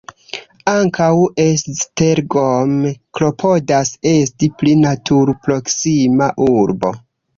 Ankaŭ 0.69 1.09
Esztergom 1.43 2.73
klopodas 3.19 3.91
esti 4.13 4.53
pli 4.63 4.75
natur-proksima 4.87 6.31
urbo. 6.49 6.95